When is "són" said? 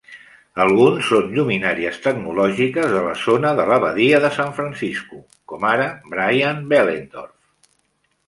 1.09-1.27